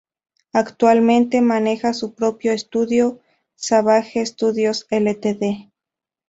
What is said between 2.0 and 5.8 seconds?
propio estudio, Savage Studios Ltd.